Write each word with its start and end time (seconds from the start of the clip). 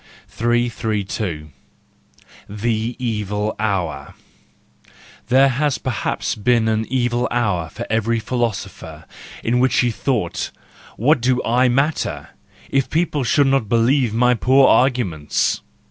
332. 0.29 1.51
The 2.49 2.95
Evil 2.97 3.55
Hour. 3.59 4.15
—There 5.27 5.49
has 5.49 5.77
perhaps 5.77 6.33
been 6.33 6.67
an 6.67 6.87
evil 6.89 7.27
hour 7.29 7.69
for 7.69 7.85
every 7.87 8.17
philosopher, 8.19 9.05
in 9.43 9.59
which 9.59 9.81
he 9.81 9.91
thought: 9.91 10.49
What 10.97 11.21
do 11.21 11.39
I 11.43 11.69
matter, 11.69 12.29
if 12.71 12.89
people 12.89 13.23
should 13.23 13.45
not 13.45 13.69
believe 13.69 14.11
my 14.11 14.33
poor 14.33 14.67
arguments! 14.67 15.61